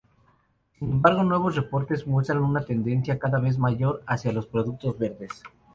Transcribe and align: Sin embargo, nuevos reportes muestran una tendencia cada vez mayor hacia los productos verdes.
Sin 0.79 0.89
embargo, 0.93 1.21
nuevos 1.23 1.55
reportes 1.55 2.07
muestran 2.07 2.39
una 2.41 2.65
tendencia 2.65 3.19
cada 3.19 3.37
vez 3.39 3.59
mayor 3.59 4.01
hacia 4.07 4.31
los 4.33 4.47
productos 4.47 4.97
verdes. 4.97 5.43